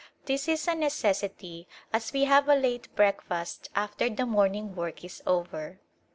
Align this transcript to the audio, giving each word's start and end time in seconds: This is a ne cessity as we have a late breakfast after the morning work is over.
This 0.25 0.47
is 0.47 0.67
a 0.67 0.73
ne 0.73 0.87
cessity 0.87 1.67
as 1.93 2.11
we 2.11 2.23
have 2.23 2.49
a 2.49 2.55
late 2.55 2.87
breakfast 2.95 3.69
after 3.75 4.09
the 4.09 4.25
morning 4.25 4.75
work 4.75 5.03
is 5.05 5.21
over. 5.27 5.79